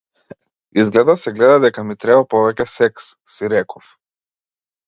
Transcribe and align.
Изгледа 0.83 1.15
се 1.23 1.33
гледа 1.35 1.59
дека 1.65 1.83
ми 1.89 1.97
треба 2.05 2.25
повеќе 2.33 2.67
секс, 2.79 3.11
си 3.35 3.51
реков. 3.55 3.93